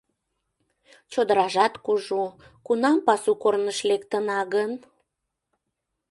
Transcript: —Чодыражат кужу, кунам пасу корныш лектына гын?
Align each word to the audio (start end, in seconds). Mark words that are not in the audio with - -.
—Чодыражат 1.11 1.73
кужу, 1.85 2.23
кунам 2.65 2.97
пасу 3.07 3.31
корныш 3.43 3.79
лектына 3.89 4.39
гын? 4.53 4.71